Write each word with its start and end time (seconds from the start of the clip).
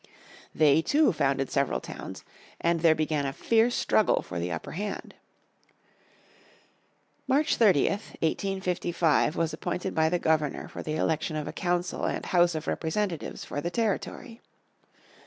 They 0.55 0.81
too 0.81 1.13
found 1.13 1.47
several 1.51 1.79
towns, 1.79 2.23
and 2.59 2.79
there 2.79 2.95
began 2.95 3.27
a 3.27 3.31
fierce 3.33 3.75
struggle 3.75 4.23
for 4.23 4.39
the 4.39 4.51
upper 4.51 4.71
hand. 4.71 5.13
March 7.27 7.59
30th, 7.59 8.17
1855 8.23 9.35
was 9.35 9.53
appointed 9.53 9.93
by 9.93 10.09
the 10.09 10.17
Governor 10.17 10.67
for 10.67 10.81
the 10.81 10.95
election 10.95 11.35
of 11.35 11.47
a 11.47 11.53
council 11.53 12.05
and 12.05 12.25
House 12.25 12.55
of 12.55 12.65
Representatives 12.65 13.45
for 13.45 13.61
the 13.61 13.69
Territory. 13.69 14.41